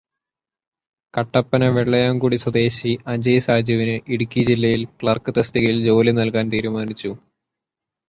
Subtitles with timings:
[1.13, 7.11] കട്ടപ്പന വെള്ളയാംകുടി സ്വദേശി അജയ് സാജുവിന് ഇടുക്കി ജില്ലയില് ക്ലര്ക്ക് തസ്തികയില് ജോലി നല്കാന് തീരുമാനിച്ചു.